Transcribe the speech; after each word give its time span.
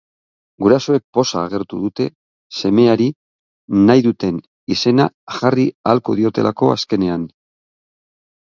Gurasoek 0.67 1.03
poza 1.17 1.41
agertu 1.49 1.81
dute, 1.83 2.07
semeari 2.61 3.07
nahi 3.91 4.05
duten 4.07 4.41
izena 4.77 5.07
jarri 5.37 5.67
ahalko 5.93 6.17
diotelako 6.23 6.73
azkenean. 6.79 7.29